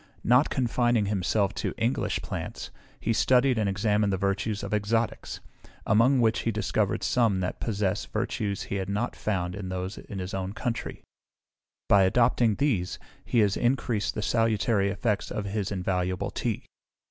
Not 0.23 0.49
confining 0.49 1.05
himself 1.05 1.53
to 1.53 1.75
English 1.77 2.23
Plants, 2.23 2.71
he 2.99 3.13
studied 3.13 3.59
and 3.59 3.69
examined 3.69 4.11
the 4.11 4.17
virtues 4.17 4.63
of 4.63 4.73
Exotics, 4.73 5.41
among 5.85 6.19
which 6.19 6.39
he 6.39 6.49
discovered 6.49 7.03
some 7.03 7.39
that 7.41 7.59
possess 7.59 8.05
virtues 8.07 8.63
he 8.63 8.77
had 8.77 8.89
not 8.89 9.15
found 9.15 9.53
in 9.53 9.69
those 9.69 9.99
of 9.99 10.05
his 10.07 10.33
own 10.33 10.53
country: 10.53 11.03
by 11.87 12.01
adopting 12.01 12.55
these, 12.55 12.97
he 13.23 13.41
has 13.41 13.55
increased 13.55 14.15
the 14.15 14.23
salutary 14.23 14.89
effects 14.89 15.29
of 15.29 15.45
his 15.45 15.71
invaluable 15.71 16.31
tea. 16.31 16.65